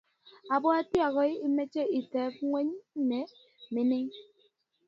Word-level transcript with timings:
Abwati 0.55 0.97
agoi 1.07 1.33
imech 1.47 1.75
iteb 1.99 2.33
ngweny 2.47 2.69
ne 3.73 3.81
mingin 3.89 4.09